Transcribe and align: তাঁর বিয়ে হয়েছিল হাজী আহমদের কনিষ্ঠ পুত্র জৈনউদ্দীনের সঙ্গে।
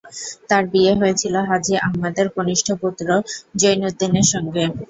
তাঁর 0.49 0.63
বিয়ে 0.71 0.93
হয়েছিল 0.99 1.35
হাজী 1.49 1.73
আহমদের 1.79 2.27
কনিষ্ঠ 2.35 2.67
পুত্র 2.81 3.07
জৈনউদ্দীনের 3.59 4.27
সঙ্গে। 4.33 4.63